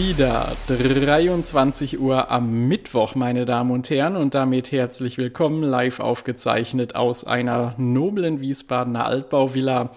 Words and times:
Wieder 0.00 0.56
23 0.66 2.00
Uhr 2.00 2.30
am 2.30 2.68
Mittwoch, 2.68 3.14
meine 3.16 3.44
Damen 3.44 3.70
und 3.70 3.90
Herren, 3.90 4.16
und 4.16 4.34
damit 4.34 4.72
herzlich 4.72 5.18
willkommen, 5.18 5.62
live 5.62 6.00
aufgezeichnet 6.00 6.94
aus 6.94 7.24
einer 7.24 7.74
noblen 7.76 8.40
Wiesbadener 8.40 9.04
Altbauvilla. 9.04 9.90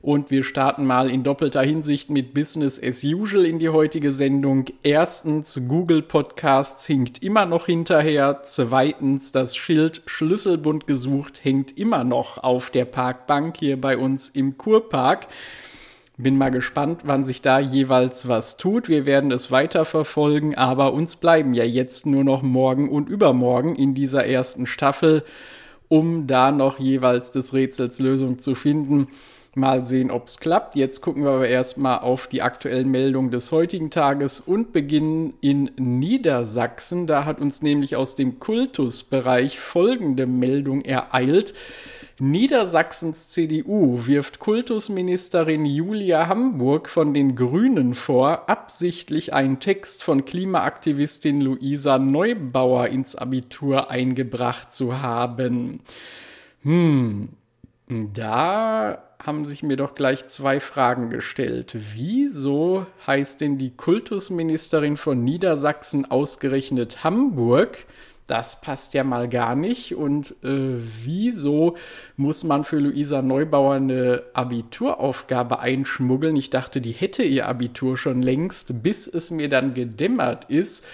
Und 0.00 0.30
wir 0.30 0.44
starten 0.44 0.86
mal 0.86 1.10
in 1.10 1.24
doppelter 1.24 1.62
Hinsicht 1.62 2.08
mit 2.08 2.34
Business 2.34 2.80
as 2.80 3.02
usual 3.02 3.44
in 3.44 3.58
die 3.58 3.70
heutige 3.70 4.12
Sendung. 4.12 4.66
Erstens, 4.84 5.60
Google 5.66 6.02
Podcasts 6.02 6.86
hinkt 6.86 7.20
immer 7.24 7.44
noch 7.44 7.66
hinterher. 7.66 8.42
Zweitens, 8.44 9.32
das 9.32 9.56
Schild 9.56 10.02
Schlüsselbund 10.06 10.86
gesucht 10.86 11.42
hängt 11.42 11.76
immer 11.76 12.04
noch 12.04 12.38
auf 12.38 12.70
der 12.70 12.84
Parkbank 12.84 13.56
hier 13.56 13.80
bei 13.80 13.98
uns 13.98 14.28
im 14.28 14.56
Kurpark. 14.56 15.26
Bin 16.20 16.36
mal 16.36 16.50
gespannt, 16.50 17.02
wann 17.04 17.24
sich 17.24 17.42
da 17.42 17.60
jeweils 17.60 18.26
was 18.26 18.56
tut. 18.56 18.88
Wir 18.88 19.06
werden 19.06 19.30
es 19.30 19.52
weiter 19.52 19.84
verfolgen, 19.84 20.56
aber 20.56 20.92
uns 20.92 21.14
bleiben 21.14 21.54
ja 21.54 21.62
jetzt 21.62 22.06
nur 22.06 22.24
noch 22.24 22.42
morgen 22.42 22.88
und 22.88 23.08
übermorgen 23.08 23.76
in 23.76 23.94
dieser 23.94 24.26
ersten 24.26 24.66
Staffel, 24.66 25.22
um 25.86 26.26
da 26.26 26.50
noch 26.50 26.80
jeweils 26.80 27.30
des 27.30 27.54
Rätsels 27.54 28.00
Lösung 28.00 28.40
zu 28.40 28.56
finden. 28.56 29.06
Mal 29.54 29.86
sehen, 29.86 30.10
ob 30.10 30.26
es 30.26 30.40
klappt. 30.40 30.74
Jetzt 30.74 31.02
gucken 31.02 31.22
wir 31.22 31.30
aber 31.30 31.46
erstmal 31.46 32.00
auf 32.00 32.26
die 32.26 32.42
aktuellen 32.42 32.90
Meldungen 32.90 33.30
des 33.30 33.52
heutigen 33.52 33.90
Tages 33.90 34.40
und 34.40 34.72
beginnen 34.72 35.34
in 35.40 35.70
Niedersachsen. 35.76 37.06
Da 37.06 37.26
hat 37.26 37.40
uns 37.40 37.62
nämlich 37.62 37.94
aus 37.94 38.16
dem 38.16 38.40
Kultusbereich 38.40 39.60
folgende 39.60 40.26
Meldung 40.26 40.82
ereilt. 40.82 41.54
Niedersachsens 42.20 43.28
CDU 43.28 44.06
wirft 44.06 44.40
Kultusministerin 44.40 45.64
Julia 45.64 46.26
Hamburg 46.26 46.88
von 46.88 47.14
den 47.14 47.36
Grünen 47.36 47.94
vor, 47.94 48.48
absichtlich 48.48 49.34
einen 49.34 49.60
Text 49.60 50.02
von 50.02 50.24
Klimaaktivistin 50.24 51.40
Luisa 51.40 51.98
Neubauer 51.98 52.88
ins 52.88 53.14
Abitur 53.14 53.90
eingebracht 53.90 54.72
zu 54.72 55.00
haben. 55.00 55.80
Hm, 56.62 57.28
da 57.88 59.02
haben 59.22 59.46
sich 59.46 59.62
mir 59.62 59.76
doch 59.76 59.94
gleich 59.94 60.26
zwei 60.26 60.58
Fragen 60.58 61.10
gestellt. 61.10 61.76
Wieso 61.94 62.86
heißt 63.06 63.40
denn 63.40 63.58
die 63.58 63.76
Kultusministerin 63.76 64.96
von 64.96 65.22
Niedersachsen 65.22 66.10
ausgerechnet 66.10 67.04
Hamburg? 67.04 67.86
Das 68.28 68.60
passt 68.60 68.94
ja 68.94 69.04
mal 69.04 69.28
gar 69.28 69.56
nicht. 69.56 69.94
Und 69.94 70.32
äh, 70.44 70.76
wieso 71.02 71.76
muss 72.16 72.44
man 72.44 72.64
für 72.64 72.78
Luisa 72.78 73.22
Neubauer 73.22 73.74
eine 73.74 74.22
Abituraufgabe 74.34 75.58
einschmuggeln? 75.58 76.36
Ich 76.36 76.50
dachte, 76.50 76.80
die 76.80 76.92
hätte 76.92 77.22
ihr 77.22 77.48
Abitur 77.48 77.96
schon 77.96 78.22
längst, 78.22 78.82
bis 78.82 79.06
es 79.06 79.30
mir 79.30 79.48
dann 79.48 79.74
gedämmert 79.74 80.44
ist. 80.50 80.84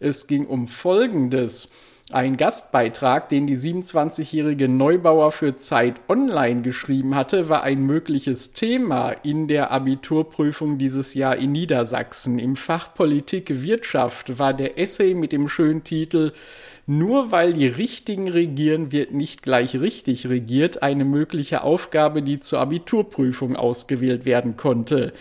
Es 0.00 0.26
ging 0.26 0.46
um 0.46 0.68
Folgendes. 0.68 1.70
Ein 2.10 2.36
Gastbeitrag, 2.36 3.30
den 3.30 3.46
die 3.46 3.56
27-jährige 3.56 4.68
Neubauer 4.68 5.32
für 5.32 5.56
Zeit 5.56 5.94
Online 6.10 6.60
geschrieben 6.60 7.14
hatte, 7.14 7.48
war 7.48 7.62
ein 7.62 7.86
mögliches 7.86 8.52
Thema 8.52 9.12
in 9.12 9.48
der 9.48 9.70
Abiturprüfung 9.70 10.76
dieses 10.76 11.14
Jahr 11.14 11.36
in 11.36 11.52
Niedersachsen. 11.52 12.38
Im 12.38 12.56
Fach 12.56 12.92
Politik 12.92 13.62
Wirtschaft 13.62 14.38
war 14.38 14.52
der 14.52 14.78
Essay 14.78 15.14
mit 15.14 15.32
dem 15.32 15.48
schönen 15.48 15.84
Titel 15.84 16.32
nur 16.86 17.30
weil 17.30 17.52
die 17.52 17.68
Richtigen 17.68 18.28
regieren, 18.28 18.90
wird 18.90 19.12
nicht 19.12 19.42
gleich 19.42 19.78
richtig 19.78 20.26
regiert 20.26 20.82
eine 20.82 21.04
mögliche 21.04 21.62
Aufgabe, 21.62 22.22
die 22.22 22.40
zur 22.40 22.58
Abiturprüfung 22.60 23.54
ausgewählt 23.56 24.24
werden 24.24 24.56
konnte. 24.56 25.12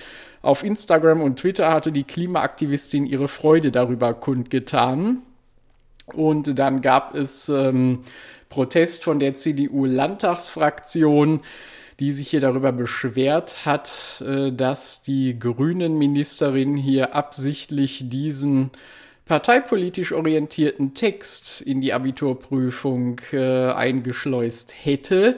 Auf 0.42 0.64
Instagram 0.64 1.22
und 1.22 1.38
Twitter 1.38 1.72
hatte 1.72 1.92
die 1.92 2.04
Klimaaktivistin 2.04 3.06
ihre 3.06 3.28
Freude 3.28 3.72
darüber 3.72 4.16
kundgetan. 4.16 5.22
Und 6.14 6.58
dann 6.58 6.82
gab 6.82 7.14
es 7.16 7.48
ähm, 7.48 8.00
Protest 8.50 9.04
von 9.04 9.20
der 9.20 9.36
CDU-Landtagsfraktion, 9.36 11.42
die 12.00 12.12
sich 12.12 12.30
hier 12.30 12.42
darüber 12.42 12.72
beschwert 12.72 13.68
hat, 13.68 14.24
äh, 14.28 14.52
dass 14.52 15.04
die 15.04 15.38
grünen 15.38 16.00
Ministerin 16.00 16.76
hier 16.76 17.16
absichtlich 17.16 18.10
diesen 18.10 18.72
parteipolitisch 19.26 20.12
orientierten 20.12 20.94
Text 20.94 21.62
in 21.62 21.82
die 21.82 21.94
Abiturprüfung 21.94 23.22
äh, 23.32 23.72
eingeschleust 23.72 24.74
hätte. 24.84 25.38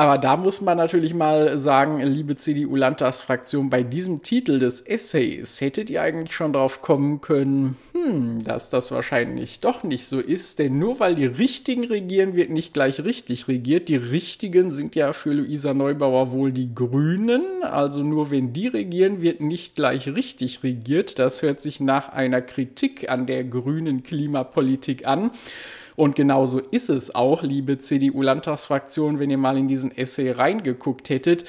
Aber 0.00 0.16
da 0.16 0.38
muss 0.38 0.62
man 0.62 0.78
natürlich 0.78 1.12
mal 1.12 1.58
sagen, 1.58 2.00
liebe 2.00 2.34
CDU-Landtagsfraktion, 2.34 3.68
bei 3.68 3.82
diesem 3.82 4.22
Titel 4.22 4.58
des 4.58 4.80
Essays 4.80 5.60
hättet 5.60 5.90
ihr 5.90 6.00
eigentlich 6.00 6.34
schon 6.34 6.54
drauf 6.54 6.80
kommen 6.80 7.20
können, 7.20 7.76
hm, 7.92 8.42
dass 8.42 8.70
das 8.70 8.92
wahrscheinlich 8.92 9.60
doch 9.60 9.82
nicht 9.82 10.06
so 10.06 10.18
ist, 10.18 10.58
denn 10.58 10.78
nur 10.78 11.00
weil 11.00 11.16
die 11.16 11.26
Richtigen 11.26 11.84
regieren, 11.84 12.34
wird 12.34 12.48
nicht 12.48 12.72
gleich 12.72 13.04
richtig 13.04 13.46
regiert. 13.46 13.90
Die 13.90 13.96
Richtigen 13.96 14.72
sind 14.72 14.96
ja 14.96 15.12
für 15.12 15.34
Luisa 15.34 15.74
Neubauer 15.74 16.32
wohl 16.32 16.50
die 16.50 16.74
Grünen, 16.74 17.62
also 17.62 18.02
nur 18.02 18.30
wenn 18.30 18.54
die 18.54 18.68
regieren, 18.68 19.20
wird 19.20 19.42
nicht 19.42 19.74
gleich 19.74 20.08
richtig 20.08 20.62
regiert. 20.62 21.18
Das 21.18 21.42
hört 21.42 21.60
sich 21.60 21.78
nach 21.78 22.08
einer 22.08 22.40
Kritik 22.40 23.10
an 23.10 23.26
der 23.26 23.44
grünen 23.44 24.02
Klimapolitik 24.02 25.06
an. 25.06 25.30
Und 25.96 26.16
genauso 26.16 26.60
ist 26.60 26.90
es 26.90 27.14
auch, 27.14 27.42
liebe 27.42 27.78
CDU-Landtagsfraktion, 27.78 29.18
wenn 29.18 29.30
ihr 29.30 29.38
mal 29.38 29.56
in 29.56 29.68
diesen 29.68 29.96
Essay 29.96 30.30
reingeguckt 30.30 31.10
hättet. 31.10 31.44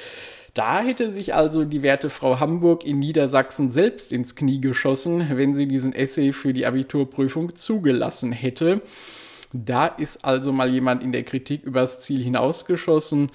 Da 0.54 0.82
hätte 0.82 1.10
sich 1.10 1.34
also 1.34 1.64
die 1.64 1.82
werte 1.82 2.10
Frau 2.10 2.38
Hamburg 2.38 2.84
in 2.84 2.98
Niedersachsen 2.98 3.70
selbst 3.70 4.12
ins 4.12 4.36
Knie 4.36 4.60
geschossen, 4.60 5.26
wenn 5.32 5.54
sie 5.54 5.66
diesen 5.66 5.94
Essay 5.94 6.32
für 6.32 6.52
die 6.52 6.66
Abiturprüfung 6.66 7.54
zugelassen 7.54 8.32
hätte. 8.32 8.82
Da 9.54 9.86
ist 9.86 10.24
also 10.24 10.52
mal 10.52 10.70
jemand 10.70 11.02
in 11.02 11.12
der 11.12 11.24
Kritik 11.24 11.62
übers 11.64 12.00
Ziel 12.00 12.22
hinausgeschossen. 12.22 13.28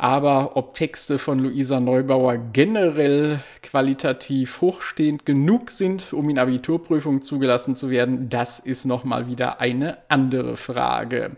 Aber 0.00 0.56
ob 0.56 0.76
Texte 0.76 1.18
von 1.18 1.40
Luisa 1.40 1.80
Neubauer 1.80 2.38
generell 2.38 3.40
qualitativ 3.62 4.60
hochstehend 4.60 5.26
genug 5.26 5.70
sind, 5.70 6.12
um 6.12 6.30
in 6.30 6.38
Abiturprüfungen 6.38 7.20
zugelassen 7.20 7.74
zu 7.74 7.90
werden, 7.90 8.28
das 8.28 8.60
ist 8.60 8.84
nochmal 8.84 9.26
wieder 9.26 9.60
eine 9.60 9.98
andere 10.08 10.56
Frage. 10.56 11.32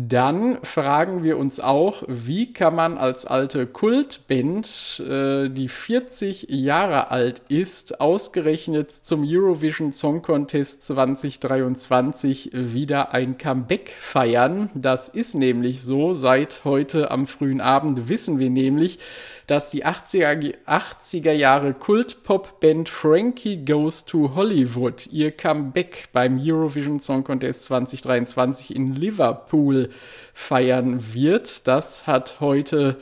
Dann 0.00 0.58
fragen 0.62 1.24
wir 1.24 1.38
uns 1.38 1.58
auch, 1.58 2.04
wie 2.06 2.52
kann 2.52 2.76
man 2.76 2.98
als 2.98 3.26
alte 3.26 3.66
Kultband, 3.66 5.00
äh, 5.00 5.48
die 5.48 5.68
40 5.68 6.46
Jahre 6.50 7.10
alt 7.10 7.42
ist, 7.48 8.00
ausgerechnet 8.00 8.92
zum 8.92 9.24
Eurovision 9.26 9.90
Song 9.90 10.22
Contest 10.22 10.84
2023 10.84 12.50
wieder 12.52 13.12
ein 13.12 13.38
Comeback 13.38 13.92
feiern? 13.98 14.70
Das 14.76 15.08
ist 15.08 15.34
nämlich 15.34 15.82
so. 15.82 16.12
Seit 16.12 16.60
heute 16.62 17.10
am 17.10 17.26
frühen 17.26 17.60
Abend 17.60 18.08
wissen 18.08 18.38
wir 18.38 18.50
nämlich, 18.50 19.00
dass 19.48 19.70
die 19.70 19.84
80er, 19.84 20.54
80er 20.66 21.32
Jahre 21.32 21.72
Kult-Pop-Band 21.72 22.88
Frankie 22.88 23.64
Goes 23.64 24.04
to 24.04 24.34
Hollywood 24.36 25.08
ihr 25.10 25.32
Comeback 25.32 26.10
beim 26.12 26.38
Eurovision 26.38 27.00
Song 27.00 27.24
Contest 27.24 27.64
2023 27.64 28.76
in 28.76 28.94
Liverpool 28.94 29.87
feiern 30.34 31.12
wird. 31.12 31.66
Das 31.66 32.06
hat 32.06 32.40
heute 32.40 32.96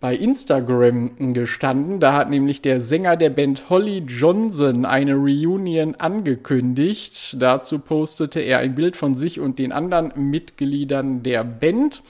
bei 0.00 0.14
Instagram 0.14 1.34
gestanden. 1.34 1.98
Da 1.98 2.12
hat 2.14 2.30
nämlich 2.30 2.62
der 2.62 2.80
Sänger 2.80 3.16
der 3.16 3.30
Band 3.30 3.68
Holly 3.68 3.98
Johnson 3.98 4.84
eine 4.84 5.14
Reunion 5.14 5.96
angekündigt. 5.96 7.36
Dazu 7.40 7.80
postete 7.80 8.40
er 8.40 8.58
ein 8.58 8.74
Bild 8.74 8.96
von 8.96 9.16
sich 9.16 9.40
und 9.40 9.58
den 9.58 9.72
anderen 9.72 10.12
Mitgliedern 10.14 11.22
der 11.22 11.42
Band 11.42 12.02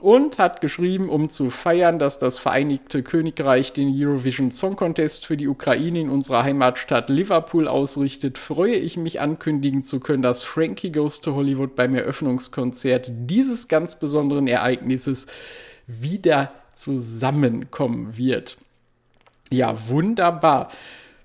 und 0.00 0.38
hat 0.38 0.60
geschrieben, 0.60 1.08
um 1.08 1.30
zu 1.30 1.50
feiern, 1.50 1.98
dass 1.98 2.18
das 2.18 2.38
Vereinigte 2.38 3.02
Königreich 3.02 3.72
den 3.72 3.92
Eurovision 3.94 4.50
Song 4.50 4.76
Contest 4.76 5.24
für 5.24 5.36
die 5.36 5.48
Ukraine 5.48 6.00
in 6.00 6.10
unserer 6.10 6.44
Heimatstadt 6.44 7.08
Liverpool 7.08 7.66
ausrichtet, 7.66 8.36
freue 8.36 8.76
ich 8.76 8.96
mich 8.96 9.20
ankündigen 9.20 9.84
zu 9.84 10.00
können, 10.00 10.22
dass 10.22 10.42
Frankie 10.42 10.92
Goes 10.92 11.20
to 11.20 11.34
Hollywood 11.34 11.76
beim 11.76 11.94
Eröffnungskonzert 11.94 13.10
dieses 13.10 13.68
ganz 13.68 13.98
besonderen 13.98 14.48
Ereignisses 14.48 15.26
wieder 15.86 16.52
zusammenkommen 16.74 18.16
wird. 18.16 18.58
Ja, 19.50 19.76
wunderbar. 19.88 20.68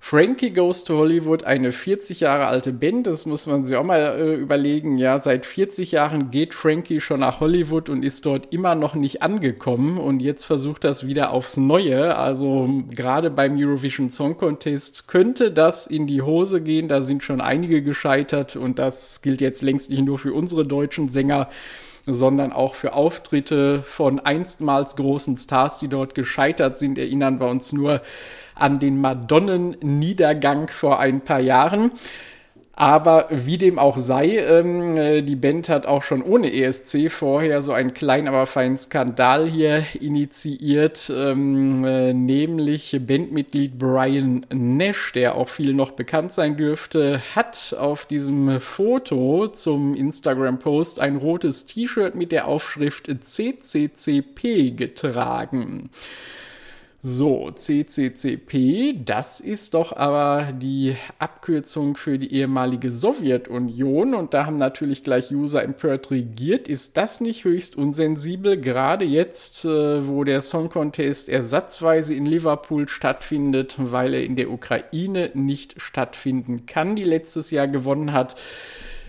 Frankie 0.04 0.50
Goes 0.50 0.82
to 0.82 0.98
Hollywood, 0.98 1.44
eine 1.44 1.70
40 1.70 2.20
Jahre 2.20 2.48
alte 2.48 2.72
Band, 2.72 3.06
das 3.06 3.24
muss 3.24 3.46
man 3.46 3.64
sich 3.64 3.76
auch 3.76 3.84
mal 3.84 4.00
äh, 4.18 4.34
überlegen. 4.34 4.98
Ja, 4.98 5.20
seit 5.20 5.46
40 5.46 5.92
Jahren 5.92 6.32
geht 6.32 6.54
Frankie 6.54 7.00
schon 7.00 7.20
nach 7.20 7.38
Hollywood 7.38 7.88
und 7.88 8.04
ist 8.04 8.26
dort 8.26 8.52
immer 8.52 8.74
noch 8.74 8.96
nicht 8.96 9.22
angekommen 9.22 9.98
und 9.98 10.18
jetzt 10.18 10.42
versucht 10.42 10.82
das 10.82 11.06
wieder 11.06 11.30
aufs 11.30 11.56
Neue. 11.56 12.16
Also 12.16 12.82
gerade 12.90 13.30
beim 13.30 13.56
Eurovision 13.56 14.10
Song 14.10 14.36
Contest 14.36 15.06
könnte 15.06 15.52
das 15.52 15.86
in 15.86 16.08
die 16.08 16.20
Hose 16.20 16.60
gehen. 16.60 16.88
Da 16.88 17.00
sind 17.02 17.22
schon 17.22 17.40
einige 17.40 17.80
gescheitert 17.80 18.56
und 18.56 18.80
das 18.80 19.22
gilt 19.22 19.40
jetzt 19.40 19.62
längst 19.62 19.88
nicht 19.88 20.04
nur 20.04 20.18
für 20.18 20.34
unsere 20.34 20.66
deutschen 20.66 21.08
Sänger 21.08 21.48
sondern 22.06 22.52
auch 22.52 22.74
für 22.74 22.94
Auftritte 22.94 23.82
von 23.82 24.18
einstmals 24.20 24.96
großen 24.96 25.36
Stars, 25.36 25.78
die 25.78 25.88
dort 25.88 26.14
gescheitert 26.14 26.76
sind. 26.76 26.98
Erinnern 26.98 27.40
wir 27.40 27.48
uns 27.48 27.72
nur 27.72 28.02
an 28.54 28.78
den 28.78 29.00
Madonnenniedergang 29.00 30.68
vor 30.68 30.98
ein 30.98 31.20
paar 31.20 31.40
Jahren. 31.40 31.92
Aber 32.74 33.26
wie 33.30 33.58
dem 33.58 33.78
auch 33.78 33.98
sei, 33.98 34.38
ähm, 34.38 34.96
äh, 34.96 35.20
die 35.20 35.36
Band 35.36 35.68
hat 35.68 35.84
auch 35.84 36.02
schon 36.02 36.22
ohne 36.22 36.50
ESC 36.52 37.10
vorher 37.10 37.60
so 37.60 37.72
einen 37.72 37.92
kleinen, 37.92 38.28
aber 38.28 38.46
feinen 38.46 38.78
Skandal 38.78 39.46
hier 39.46 39.84
initiiert, 40.00 41.12
ähm, 41.14 41.84
äh, 41.84 42.14
nämlich 42.14 42.98
Bandmitglied 43.06 43.78
Brian 43.78 44.46
Nash, 44.50 45.12
der 45.12 45.34
auch 45.34 45.50
viel 45.50 45.74
noch 45.74 45.90
bekannt 45.90 46.32
sein 46.32 46.56
dürfte, 46.56 47.20
hat 47.34 47.76
auf 47.78 48.06
diesem 48.06 48.58
Foto 48.58 49.48
zum 49.48 49.94
Instagram-Post 49.94 50.98
ein 50.98 51.16
rotes 51.16 51.66
T-Shirt 51.66 52.14
mit 52.14 52.32
der 52.32 52.48
Aufschrift 52.48 53.10
CCCP 53.20 54.70
getragen. 54.70 55.90
So, 57.04 57.50
CCCP, 57.50 59.02
das 59.04 59.40
ist 59.40 59.74
doch 59.74 59.96
aber 59.96 60.52
die 60.52 60.94
Abkürzung 61.18 61.96
für 61.96 62.16
die 62.16 62.32
ehemalige 62.32 62.92
Sowjetunion 62.92 64.14
und 64.14 64.34
da 64.34 64.46
haben 64.46 64.56
natürlich 64.56 65.02
gleich 65.02 65.32
User 65.32 65.64
empört 65.64 66.12
regiert. 66.12 66.68
Ist 66.68 66.96
das 66.96 67.20
nicht 67.20 67.42
höchst 67.42 67.74
unsensibel, 67.76 68.56
gerade 68.56 69.04
jetzt, 69.04 69.64
äh, 69.64 70.06
wo 70.06 70.22
der 70.22 70.42
Song 70.42 70.68
Contest 70.68 71.28
ersatzweise 71.28 72.14
in 72.14 72.24
Liverpool 72.24 72.88
stattfindet, 72.88 73.74
weil 73.78 74.14
er 74.14 74.24
in 74.24 74.36
der 74.36 74.52
Ukraine 74.52 75.32
nicht 75.34 75.82
stattfinden 75.82 76.66
kann, 76.66 76.94
die 76.94 77.02
letztes 77.02 77.50
Jahr 77.50 77.66
gewonnen 77.66 78.12
hat? 78.12 78.36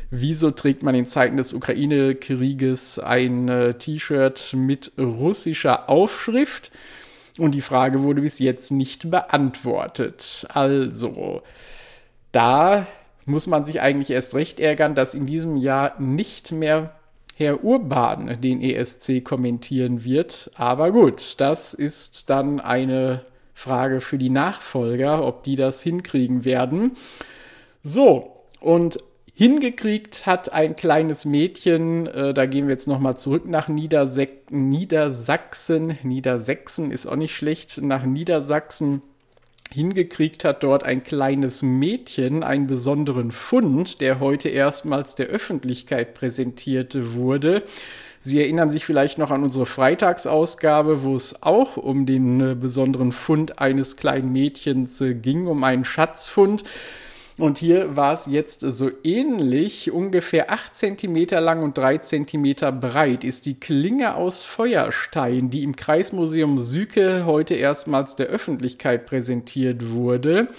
Wieso 0.10 0.50
trägt 0.50 0.82
man 0.82 0.96
in 0.96 1.06
Zeiten 1.06 1.38
des 1.38 1.54
Ukraine-Krieges 1.54 2.98
ein 2.98 3.50
äh, 3.50 3.76
T-Shirt 3.76 4.56
mit 4.58 4.94
russischer 4.98 5.92
Aufschrift? 5.92 6.72
Und 7.40 7.54
die 7.54 7.62
Frage 7.62 8.04
wurde 8.04 8.22
bis 8.22 8.40
jetzt 8.40 8.72
nicht 8.72 9.10
beantwortet. 9.10 10.46
Also, 10.50 11.42
da 12.32 12.86
muss 13.26 13.48
man 13.48 13.66
sich 13.66 13.82
eigentlich 13.82 14.12
erst 14.12 14.36
recht 14.36 14.60
ärgern, 14.60 14.96
dass 14.96 15.14
in 15.14 15.26
diesem 15.26 15.58
Jahr 15.58 16.00
nicht 16.00 16.52
mehr 16.52 16.96
Herr 17.36 17.64
Urban 17.64 18.40
den 18.42 18.62
ESC 18.62 19.24
kommentieren 19.24 20.04
wird. 20.04 20.52
Aber 20.56 20.92
gut, 20.92 21.36
das 21.40 21.74
ist 21.74 22.30
dann 22.30 22.60
eine 22.60 23.26
Frage 23.56 24.02
für 24.02 24.18
die 24.18 24.30
Nachfolger, 24.30 25.26
ob 25.26 25.44
die 25.44 25.56
das 25.56 25.82
hinkriegen 25.82 26.46
werden. 26.46 26.96
So, 27.82 28.44
und 28.60 28.98
hingekriegt 29.34 30.26
hat 30.26 30.54
ein 30.54 30.76
kleines 30.76 31.26
Mädchen, 31.26 32.08
äh, 32.08 32.34
da 32.34 32.46
gehen 32.46 32.68
wir 32.68 32.74
jetzt 32.74 32.88
nochmal 32.88 33.18
zurück 33.18 33.48
nach 33.48 33.68
Niederse 33.68 34.28
Niedersachsen, 34.50 35.98
Niedersachsen 36.04 36.92
ist 36.92 37.06
auch 37.06 37.16
nicht 37.16 37.36
schlecht, 37.36 37.82
nach 37.82 38.04
Niedersachsen 38.04 39.02
hingekriegt 39.72 40.46
hat 40.46 40.64
dort 40.64 40.84
ein 40.84 41.04
kleines 41.04 41.64
Mädchen 41.64 42.44
einen 42.44 42.68
besonderen 42.68 43.32
Fund, 43.32 44.02
der 44.02 44.20
heute 44.20 44.50
erstmals 44.50 45.16
der 45.16 45.28
Öffentlichkeit 45.28 46.14
präsentiert 46.14 46.96
wurde. 47.16 47.64
Sie 48.20 48.40
erinnern 48.40 48.70
sich 48.70 48.86
vielleicht 48.86 49.18
noch 49.18 49.32
an 49.32 49.44
unsere 49.44 49.66
Freitagsausgabe, 49.66 51.04
wo 51.04 51.16
es 51.16 51.42
auch 51.42 51.76
um 51.76 52.06
den 52.06 52.40
äh, 52.40 52.56
besonderen 52.56 53.12
Fund 53.12 53.60
eines 53.60 53.98
kleinen 53.98 54.32
Mädchens 54.32 55.02
äh, 55.02 55.14
ging, 55.14 55.48
um 55.48 55.64
einen 55.64 55.84
Schatzfund. 55.84 56.64
Und 57.38 57.58
hier 57.58 57.96
war 57.96 58.14
es 58.14 58.28
jetzt 58.28 58.62
so 58.62 58.92
ähnlich, 59.04 59.92
ungefähr 59.92 60.52
8 60.52 60.76
cm 60.76 61.28
lang 61.32 61.64
und 61.64 61.78
3 61.78 61.98
cm 61.98 62.80
breit 62.80 63.24
ist 63.24 63.48
die 63.48 63.60
Klinge 63.60 64.16
aus 64.16 64.44
Feuerstein, 64.44 65.50
die 65.50 65.64
im 65.64 65.76
Kreismuseum 65.76 66.60
Süke 66.60 67.26
heute 67.26 67.56
erstmals 67.56 68.16
der 68.16 68.28
Öffentlichkeit 68.28 69.08
präsentiert 69.08 69.92
wurde. 69.92 70.50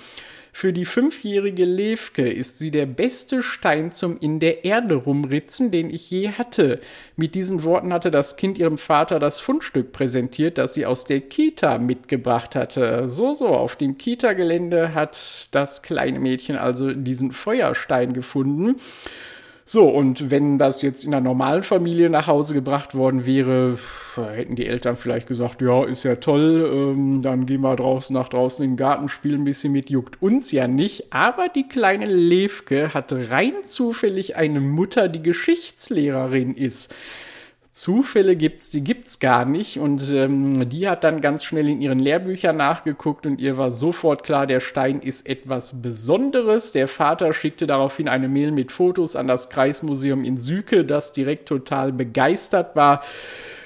Für 0.57 0.73
die 0.73 0.85
fünfjährige 0.85 1.65
Levke 1.65 2.31
ist 2.31 2.59
sie 2.59 2.71
der 2.71 2.87
beste 2.87 3.43
Stein 3.43 3.91
zum 3.91 4.21
in 4.21 4.39
der 4.39 4.65
Erde 4.65 4.95
rumritzen, 4.95 5.73
den 5.73 5.91
ich 5.91 6.09
je 6.09 6.29
hatte. 6.29 6.79
Mit 7.17 7.35
diesen 7.35 7.65
Worten 7.65 7.93
hatte 7.93 8.13
das 8.13 8.37
Kind 8.37 8.57
ihrem 8.57 8.79
Vater 8.79 9.19
das 9.19 9.41
Fundstück 9.41 9.91
präsentiert, 9.91 10.57
das 10.57 10.75
sie 10.75 10.87
aus 10.87 11.07
der 11.07 11.23
Kita 11.23 11.79
mitgebracht 11.79 12.55
hatte. 12.55 13.09
So, 13.09 13.35
so, 13.35 13.49
auf 13.49 13.75
dem 13.75 13.99
Kita-Gelände 13.99 14.95
hat 14.95 15.49
das 15.51 15.83
kleine 15.83 16.21
Mädchen 16.21 16.55
also 16.55 16.93
diesen 16.93 17.33
Feuerstein 17.33 18.13
gefunden. 18.13 18.77
So, 19.67 19.89
und 19.89 20.31
wenn 20.31 20.59
das 20.59 20.83
jetzt 20.83 21.05
in 21.05 21.15
einer 21.15 21.25
normalen 21.25 21.63
Familie 21.63 22.11
nach 22.11 22.27
Hause 22.27 22.53
gebracht 22.53 22.95
worden 22.95 23.25
wäre, 23.25 23.79
hätten 24.15 24.57
die 24.57 24.67
Eltern 24.67 24.95
vielleicht 24.95 25.27
gesagt, 25.27 25.63
ja, 25.63 25.85
ist 25.85 26.03
ja 26.03 26.17
toll, 26.17 26.71
ähm, 26.71 27.23
dann 27.23 27.47
gehen 27.47 27.63
wir 27.63 27.75
draußen 27.75 28.13
nach 28.13 28.29
draußen 28.29 28.63
in 28.63 28.73
den 28.73 28.77
Garten, 28.77 29.09
spielen 29.09 29.41
ein 29.41 29.45
bisschen 29.45 29.73
mit, 29.73 29.89
juckt 29.89 30.21
uns 30.21 30.53
ja 30.53 30.69
nicht. 30.69 31.15
Aber 31.15 31.49
die 31.49 31.67
kleine 31.67 32.05
Levke 32.05 32.93
hat 32.93 33.11
rein 33.13 33.55
zufällig 33.65 34.37
eine 34.37 34.61
Mutter, 34.61 35.09
die 35.09 35.23
Geschichtslehrerin 35.23 36.55
ist. 36.55 36.95
Zufälle 37.75 38.37
gibt's, 38.37 38.71
die 38.71 38.85
gibt's 38.85 39.19
gar 39.19 39.45
nicht. 39.45 39.79
Und 39.79 40.09
ähm, 40.09 40.69
die 40.69 40.89
hat 40.89 41.03
dann 41.03 41.21
ganz 41.21 41.43
schnell 41.43 41.69
in 41.69 41.81
ihren 41.81 41.99
Lehrbüchern 41.99 42.57
nachgeguckt 42.57 43.27
und 43.27 43.41
ihr 43.41 43.59
war 43.59 43.73
sofort 43.73 44.23
klar, 44.23 44.47
der 44.47 44.61
Stein 44.61 45.01
ist 45.01 45.29
etwas 45.29 45.83
Besonderes. 45.83 46.71
Der 46.71 46.87
Vater 46.87 47.33
schickte 47.33 47.67
daraufhin 47.67 48.09
eine 48.09 48.29
Mail 48.29 48.53
mit 48.53 48.71
Fotos 48.71 49.17
an 49.17 49.27
das 49.27 49.51
Kreismuseum 49.51 50.25
in 50.25 50.39
Süke, 50.39 50.85
das 50.85 51.13
direkt 51.13 51.49
total 51.49 51.93
begeistert 51.93 52.77
war 52.77 53.03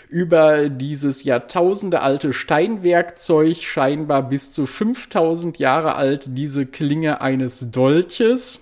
über 0.09 0.71
dieses 0.71 1.23
jahrtausendealte 1.25 2.33
Steinwerkzeug, 2.33 3.59
scheinbar 3.59 4.23
bis 4.23 4.51
zu 4.51 4.67
5000 4.67 5.59
Jahre 5.59 5.97
alt, 5.97 6.29
diese 6.29 6.65
Klinge 6.65 7.21
eines 7.21 7.71
Dolches 7.71 8.59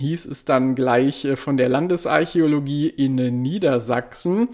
hieß 0.00 0.26
es 0.26 0.44
dann 0.44 0.74
gleich 0.74 1.24
äh, 1.24 1.36
von 1.36 1.56
der 1.56 1.68
Landesarchäologie 1.68 2.88
in 2.88 3.14
Niedersachsen. 3.42 4.48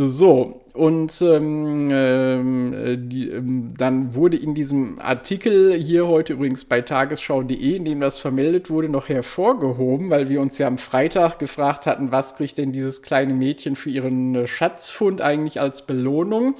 So, 0.00 0.60
und 0.74 1.20
ähm, 1.22 1.90
äh, 1.90 2.96
die, 2.96 3.30
ähm, 3.30 3.74
dann 3.76 4.14
wurde 4.14 4.36
in 4.36 4.54
diesem 4.54 5.00
Artikel 5.00 5.74
hier 5.74 6.06
heute 6.06 6.34
übrigens 6.34 6.64
bei 6.66 6.82
tagesschau.de, 6.82 7.74
in 7.74 7.84
dem 7.84 7.98
das 7.98 8.16
vermeldet 8.16 8.70
wurde, 8.70 8.88
noch 8.88 9.08
hervorgehoben, 9.08 10.08
weil 10.08 10.28
wir 10.28 10.40
uns 10.40 10.56
ja 10.56 10.68
am 10.68 10.78
Freitag 10.78 11.40
gefragt 11.40 11.86
hatten, 11.86 12.12
was 12.12 12.36
kriegt 12.36 12.58
denn 12.58 12.70
dieses 12.70 13.02
kleine 13.02 13.34
Mädchen 13.34 13.74
für 13.74 13.90
ihren 13.90 14.36
äh, 14.36 14.46
Schatzfund 14.46 15.20
eigentlich 15.20 15.60
als 15.60 15.84
Belohnung. 15.84 16.54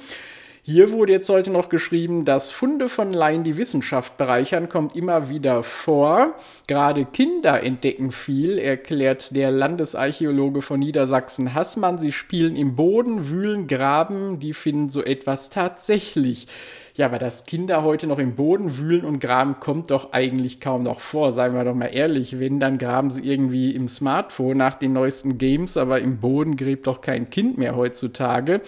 Hier 0.69 0.91
wurde 0.91 1.13
jetzt 1.13 1.27
heute 1.29 1.49
noch 1.49 1.69
geschrieben, 1.69 2.25
dass 2.25 2.51
Funde 2.51 2.89
von 2.89 3.11
Laien 3.11 3.43
die 3.43 3.57
Wissenschaft 3.57 4.17
bereichern, 4.17 4.69
kommt 4.69 4.95
immer 4.95 5.27
wieder 5.27 5.63
vor. 5.63 6.35
Gerade 6.67 7.05
Kinder 7.05 7.63
entdecken 7.63 8.11
viel, 8.11 8.59
erklärt 8.59 9.35
der 9.35 9.49
Landesarchäologe 9.49 10.61
von 10.61 10.79
Niedersachsen 10.79 11.55
Hassmann. 11.55 11.97
Sie 11.97 12.11
spielen 12.11 12.55
im 12.55 12.75
Boden, 12.75 13.29
wühlen, 13.29 13.65
graben, 13.65 14.39
die 14.39 14.53
finden 14.53 14.91
so 14.91 15.03
etwas 15.03 15.49
tatsächlich. 15.49 16.45
Ja, 16.93 17.07
aber 17.07 17.17
dass 17.17 17.47
Kinder 17.47 17.83
heute 17.83 18.05
noch 18.05 18.19
im 18.19 18.35
Boden 18.35 18.77
wühlen 18.77 19.05
und 19.05 19.19
graben, 19.19 19.59
kommt 19.59 19.89
doch 19.89 20.13
eigentlich 20.13 20.59
kaum 20.59 20.83
noch 20.83 20.99
vor. 20.99 21.31
Seien 21.31 21.55
wir 21.55 21.63
doch 21.63 21.73
mal 21.73 21.87
ehrlich, 21.87 22.39
wenn, 22.39 22.59
dann 22.59 22.77
graben 22.77 23.09
sie 23.09 23.23
irgendwie 23.23 23.73
im 23.73 23.89
Smartphone 23.89 24.57
nach 24.57 24.75
den 24.75 24.93
neuesten 24.93 25.39
Games, 25.39 25.77
aber 25.77 25.99
im 25.99 26.19
Boden 26.19 26.57
gräbt 26.57 26.85
doch 26.85 27.01
kein 27.01 27.31
Kind 27.31 27.57
mehr 27.57 27.75
heutzutage. 27.75 28.61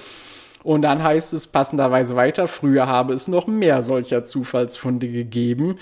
Und 0.64 0.84
dann 0.84 1.04
heißt 1.04 1.34
es 1.34 1.48
passenderweise 1.48 2.16
weiter, 2.16 2.48
früher 2.48 2.88
habe 2.88 3.14
es 3.14 3.28
noch 3.28 3.48
mehr 3.48 3.84
solcher 3.84 4.26
Zufallsfunde 4.26 5.08
gegeben. 5.08 5.78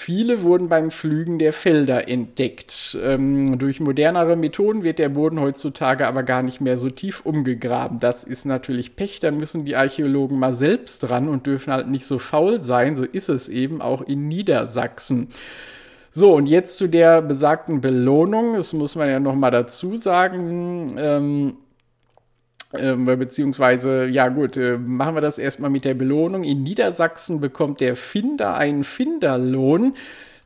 Viele 0.00 0.42
wurden 0.42 0.68
beim 0.68 0.92
Pflügen 0.92 1.40
der 1.40 1.52
Felder 1.52 2.08
entdeckt. 2.08 2.96
Ähm, 3.02 3.58
durch 3.58 3.80
modernere 3.80 4.36
Methoden 4.36 4.84
wird 4.84 5.00
der 5.00 5.08
Boden 5.08 5.40
heutzutage 5.40 6.06
aber 6.06 6.22
gar 6.22 6.44
nicht 6.44 6.60
mehr 6.60 6.78
so 6.78 6.88
tief 6.88 7.22
umgegraben. 7.26 7.98
Das 7.98 8.22
ist 8.22 8.44
natürlich 8.44 8.94
Pech, 8.94 9.18
dann 9.18 9.38
müssen 9.38 9.64
die 9.64 9.74
Archäologen 9.74 10.38
mal 10.38 10.52
selbst 10.52 11.00
dran 11.00 11.28
und 11.28 11.46
dürfen 11.46 11.72
halt 11.72 11.88
nicht 11.88 12.04
so 12.06 12.20
faul 12.20 12.60
sein. 12.60 12.96
So 12.96 13.02
ist 13.02 13.28
es 13.28 13.48
eben 13.48 13.82
auch 13.82 14.02
in 14.02 14.28
Niedersachsen. 14.28 15.30
So, 16.12 16.32
und 16.32 16.46
jetzt 16.46 16.76
zu 16.76 16.86
der 16.86 17.20
besagten 17.20 17.80
Belohnung. 17.80 18.54
Das 18.54 18.72
muss 18.72 18.94
man 18.94 19.08
ja 19.08 19.18
nochmal 19.18 19.50
dazu 19.50 19.96
sagen. 19.96 20.94
Ähm, 20.96 21.56
Ähm, 22.74 23.06
beziehungsweise, 23.06 24.06
ja 24.06 24.28
gut, 24.28 24.56
äh, 24.58 24.76
machen 24.76 25.14
wir 25.14 25.22
das 25.22 25.38
erstmal 25.38 25.70
mit 25.70 25.84
der 25.84 25.94
Belohnung. 25.94 26.44
In 26.44 26.62
Niedersachsen 26.62 27.40
bekommt 27.40 27.80
der 27.80 27.96
Finder 27.96 28.54
einen 28.56 28.84
Finderlohn. 28.84 29.94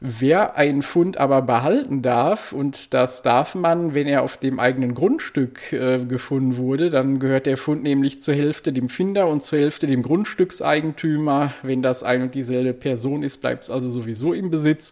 Wer 0.04 0.56
einen 0.56 0.82
Fund 0.82 1.16
aber 1.16 1.42
behalten 1.42 2.02
darf, 2.02 2.52
und 2.52 2.92
das 2.92 3.22
darf 3.22 3.54
man, 3.54 3.94
wenn 3.94 4.08
er 4.08 4.22
auf 4.22 4.36
dem 4.36 4.58
eigenen 4.58 4.94
Grundstück 4.94 5.72
äh, 5.72 6.04
gefunden 6.04 6.56
wurde, 6.56 6.90
dann 6.90 7.20
gehört 7.20 7.46
der 7.46 7.56
Fund 7.56 7.84
nämlich 7.84 8.20
zur 8.20 8.34
Hälfte 8.34 8.72
dem 8.72 8.88
Finder 8.88 9.28
und 9.28 9.44
zur 9.44 9.60
Hälfte 9.60 9.86
dem 9.86 10.02
Grundstückseigentümer. 10.02 11.54
Wenn 11.62 11.82
das 11.82 12.02
ein 12.02 12.22
und 12.22 12.34
dieselbe 12.34 12.72
Person 12.72 13.22
ist, 13.22 13.36
bleibt 13.38 13.64
es 13.64 13.70
also 13.70 13.90
sowieso 13.90 14.32
im 14.32 14.50
Besitz. 14.50 14.90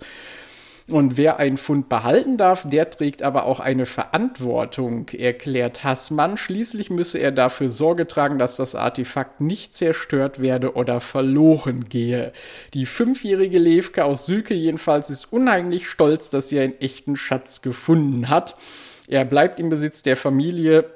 Und 0.91 1.17
wer 1.17 1.39
einen 1.39 1.57
Fund 1.57 1.89
behalten 1.89 2.37
darf, 2.37 2.69
der 2.69 2.91
trägt 2.91 3.23
aber 3.23 3.45
auch 3.45 3.61
eine 3.61 3.87
Verantwortung, 3.87 5.09
erklärt 5.09 5.85
Hassmann. 5.85 6.37
Schließlich 6.37 6.91
müsse 6.91 7.19
er 7.19 7.31
dafür 7.31 7.71
Sorge 7.71 8.09
tragen, 8.09 8.39
dass 8.39 8.57
das 8.57 8.75
Artefakt 8.75 9.41
nicht 9.41 9.73
zerstört 9.75 10.43
werde 10.43 10.75
oder 10.75 11.01
verloren 11.01 11.85
gehe. 11.89 12.33
Die 12.75 12.87
fünfjährige 12.87 13.59
Levke 13.59 14.05
aus 14.05 14.27
Süke 14.27 14.55
jedenfalls 14.55 15.11
ist 15.11 15.33
unheimlich 15.33 15.89
stolz, 15.89 16.29
dass 16.29 16.49
sie 16.49 16.59
einen 16.59 16.81
echten 16.81 17.15
Schatz 17.15 17.63
gefunden 17.63 18.29
hat. 18.29 18.57
Er 19.07 19.25
bleibt 19.25 19.61
im 19.61 19.71
Besitz 19.71 20.03
der 20.03 20.17
Familie, 20.17 20.87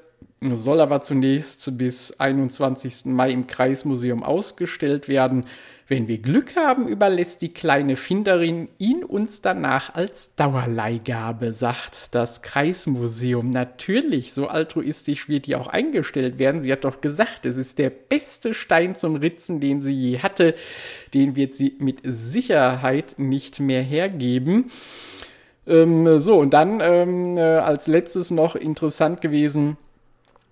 soll 0.40 0.80
aber 0.80 1.02
zunächst 1.02 1.78
bis 1.78 2.18
21. 2.18 3.06
Mai 3.06 3.30
im 3.30 3.46
Kreismuseum 3.46 4.24
ausgestellt 4.24 5.08
werden. 5.08 5.44
Wenn 5.86 6.08
wir 6.08 6.16
Glück 6.16 6.56
haben, 6.56 6.88
überlässt 6.88 7.42
die 7.42 7.52
kleine 7.52 7.96
Finderin 7.96 8.70
ihn 8.78 9.04
uns 9.04 9.42
danach 9.42 9.94
als 9.94 10.34
Dauerleihgabe, 10.34 11.52
sagt 11.52 12.14
das 12.14 12.40
Kreismuseum. 12.40 13.50
Natürlich, 13.50 14.32
so 14.32 14.48
altruistisch 14.48 15.28
wird 15.28 15.44
die 15.44 15.56
auch 15.56 15.66
eingestellt 15.66 16.38
werden. 16.38 16.62
Sie 16.62 16.72
hat 16.72 16.84
doch 16.84 17.02
gesagt, 17.02 17.44
es 17.44 17.58
ist 17.58 17.78
der 17.78 17.90
beste 17.90 18.54
Stein 18.54 18.96
zum 18.96 19.16
Ritzen, 19.16 19.60
den 19.60 19.82
sie 19.82 19.92
je 19.92 20.20
hatte. 20.20 20.54
Den 21.12 21.36
wird 21.36 21.54
sie 21.54 21.76
mit 21.78 22.00
Sicherheit 22.02 23.16
nicht 23.18 23.60
mehr 23.60 23.82
hergeben. 23.82 24.70
Ähm, 25.66 26.18
so, 26.18 26.38
und 26.38 26.54
dann 26.54 26.80
ähm, 26.80 27.36
äh, 27.36 27.42
als 27.42 27.88
letztes 27.88 28.30
noch 28.30 28.54
interessant 28.56 29.20
gewesen, 29.20 29.76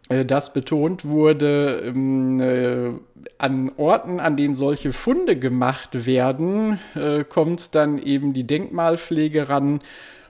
äh, 0.08 0.24
das 0.24 0.52
betont 0.52 1.04
wurde, 1.04 1.82
ähm, 1.86 2.40
äh, 2.40 2.90
an 3.38 3.72
Orten, 3.76 4.20
an 4.20 4.36
denen 4.36 4.54
solche 4.54 4.92
Funde 4.92 5.36
gemacht 5.36 6.06
werden, 6.06 6.78
äh, 6.94 7.24
kommt 7.24 7.74
dann 7.74 7.98
eben 7.98 8.32
die 8.32 8.46
Denkmalpflege 8.46 9.48
ran 9.48 9.80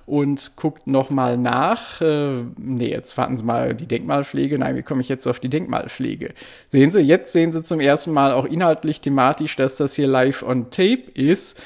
und 0.07 0.57
guckt 0.57 0.87
nochmal 0.87 1.38
nach. 1.38 2.00
Äh, 2.00 2.43
nee, 2.59 2.91
jetzt 2.91 3.17
warten 3.17 3.37
Sie 3.37 3.45
mal, 3.45 3.75
die 3.75 3.87
Denkmalpflege. 3.87 4.59
Nein, 4.59 4.76
wie 4.76 4.83
komme 4.83 5.00
ich 5.00 5.09
jetzt 5.09 5.26
auf 5.26 5.41
die 5.41 5.49
Denkmalpflege? 5.49 6.35
Sehen 6.67 6.91
Sie, 6.93 7.00
jetzt 7.00 7.33
sehen 7.33 7.52
Sie 7.52 7.62
zum 7.62 7.81
ersten 7.81 8.12
Mal 8.12 8.33
auch 8.33 8.45
inhaltlich 8.45 9.00
thematisch, 9.00 9.57
dass 9.57 9.76
das 9.76 9.95
hier 9.95 10.09
live 10.09 10.43
on 10.43 10.71
tape 10.71 11.11
ist. 11.14 11.62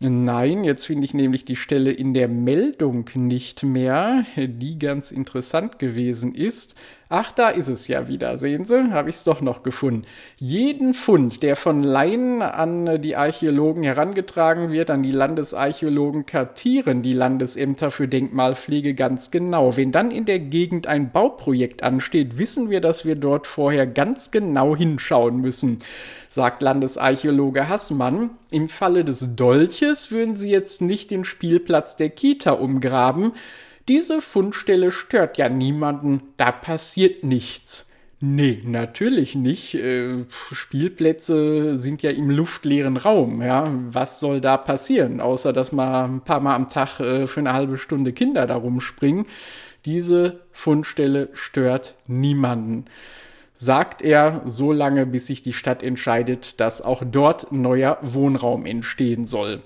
Nein, 0.00 0.62
jetzt 0.62 0.86
finde 0.86 1.04
ich 1.04 1.12
nämlich 1.12 1.44
die 1.44 1.56
Stelle 1.56 1.90
in 1.90 2.14
der 2.14 2.28
Meldung 2.28 3.10
nicht 3.14 3.64
mehr, 3.64 4.24
die 4.36 4.78
ganz 4.78 5.10
interessant 5.10 5.80
gewesen 5.80 6.36
ist. 6.36 6.76
Ach, 7.10 7.32
da 7.32 7.48
ist 7.48 7.68
es 7.68 7.88
ja 7.88 8.06
wieder. 8.06 8.36
Sehen 8.36 8.66
Sie, 8.66 8.92
habe 8.92 9.08
ich 9.08 9.16
es 9.16 9.24
doch 9.24 9.40
noch 9.40 9.62
gefunden. 9.62 10.04
Jeden 10.36 10.92
Fund, 10.92 11.42
der 11.42 11.56
von 11.56 11.82
Laien 11.82 12.42
an 12.42 13.00
die 13.00 13.16
Archäologen 13.16 13.82
herangetragen 13.82 14.70
wird, 14.70 14.90
an 14.90 15.02
die 15.02 15.10
Landesarchäologen, 15.10 16.26
kartieren 16.26 17.00
die 17.00 17.14
Landesämter 17.14 17.90
für 17.90 18.08
Denkmalpflege 18.08 18.92
ganz 18.94 19.30
genau. 19.30 19.74
Wenn 19.78 19.90
dann 19.90 20.10
in 20.10 20.26
der 20.26 20.38
Gegend 20.38 20.86
ein 20.86 21.10
Bauprojekt 21.10 21.82
ansteht, 21.82 22.36
wissen 22.36 22.68
wir, 22.68 22.82
dass 22.82 23.06
wir 23.06 23.16
dort 23.16 23.46
vorher 23.46 23.86
ganz 23.86 24.30
genau 24.30 24.76
hinschauen 24.76 25.40
müssen, 25.40 25.78
sagt 26.28 26.60
Landesarchäologe 26.60 27.70
Hassmann. 27.70 28.30
Im 28.50 28.68
Falle 28.68 29.06
des 29.06 29.34
Dolches 29.34 30.10
würden 30.10 30.36
Sie 30.36 30.50
jetzt 30.50 30.82
nicht 30.82 31.10
den 31.10 31.24
Spielplatz 31.24 31.96
der 31.96 32.10
Kita 32.10 32.52
umgraben, 32.52 33.32
diese 33.88 34.20
Fundstelle 34.20 34.90
stört 34.90 35.38
ja 35.38 35.48
niemanden, 35.48 36.22
da 36.36 36.52
passiert 36.52 37.24
nichts. 37.24 37.86
Nee, 38.20 38.62
natürlich 38.64 39.36
nicht. 39.36 39.74
Äh, 39.76 40.24
Spielplätze 40.28 41.76
sind 41.76 42.02
ja 42.02 42.10
im 42.10 42.30
luftleeren 42.30 42.96
Raum. 42.96 43.42
Ja, 43.42 43.70
was 43.90 44.18
soll 44.18 44.40
da 44.40 44.56
passieren, 44.56 45.20
außer 45.20 45.52
dass 45.52 45.70
mal 45.70 46.04
ein 46.04 46.20
paar 46.22 46.40
Mal 46.40 46.56
am 46.56 46.68
Tag 46.68 46.98
äh, 46.98 47.28
für 47.28 47.40
eine 47.40 47.52
halbe 47.52 47.78
Stunde 47.78 48.12
Kinder 48.12 48.46
da 48.46 48.56
rumspringen? 48.56 49.26
Diese 49.84 50.40
Fundstelle 50.50 51.28
stört 51.34 51.94
niemanden. 52.08 52.86
Sagt 53.54 54.02
er 54.02 54.42
so 54.46 54.72
lange, 54.72 55.06
bis 55.06 55.26
sich 55.26 55.42
die 55.42 55.52
Stadt 55.52 55.84
entscheidet, 55.84 56.60
dass 56.60 56.82
auch 56.82 57.02
dort 57.04 57.52
neuer 57.52 57.98
Wohnraum 58.02 58.66
entstehen 58.66 59.26
soll. 59.26 59.62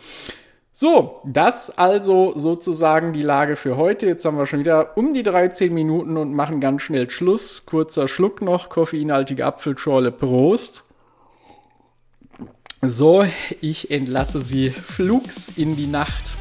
So, 0.74 1.20
das 1.24 1.76
also 1.76 2.32
sozusagen 2.34 3.12
die 3.12 3.20
Lage 3.20 3.56
für 3.56 3.76
heute. 3.76 4.06
Jetzt 4.06 4.24
haben 4.24 4.38
wir 4.38 4.46
schon 4.46 4.60
wieder 4.60 4.96
um 4.96 5.12
die 5.12 5.22
13 5.22 5.72
Minuten 5.72 6.16
und 6.16 6.34
machen 6.34 6.60
ganz 6.60 6.80
schnell 6.80 7.10
Schluss. 7.10 7.66
Kurzer 7.66 8.08
Schluck 8.08 8.40
noch, 8.40 8.70
koffeinhaltige 8.70 9.44
Apfelschorle, 9.44 10.10
Prost. 10.10 10.82
So, 12.80 13.26
ich 13.60 13.90
entlasse 13.90 14.40
Sie 14.40 14.70
flugs 14.70 15.52
in 15.56 15.76
die 15.76 15.86
Nacht 15.86 16.32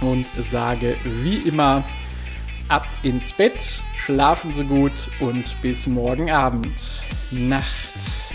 und 0.00 0.26
sage 0.42 0.94
wie 1.22 1.38
immer 1.38 1.82
ab 2.68 2.86
ins 3.02 3.32
Bett, 3.32 3.82
schlafen 3.96 4.52
Sie 4.52 4.64
gut 4.64 4.92
und 5.18 5.44
bis 5.60 5.88
morgen 5.88 6.30
Abend. 6.30 6.72
Nacht. 7.32 8.25